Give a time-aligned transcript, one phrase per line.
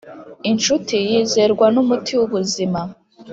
[0.49, 2.79] inshuti yizerwa numuti wubuzima